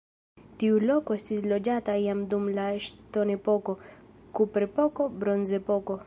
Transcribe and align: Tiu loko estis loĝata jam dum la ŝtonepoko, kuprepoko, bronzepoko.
Tiu 0.61 0.77
loko 0.91 1.17
estis 1.17 1.43
loĝata 1.51 1.97
jam 2.05 2.23
dum 2.31 2.47
la 2.59 2.65
ŝtonepoko, 2.85 3.75
kuprepoko, 4.39 5.07
bronzepoko. 5.25 5.99